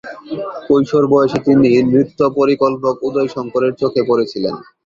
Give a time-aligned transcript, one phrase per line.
[0.67, 4.55] কৈশোর বয়সে তিনি নৃত্য পরিকল্পক উদয় শঙ্করের চোখে পড়েছিলেন।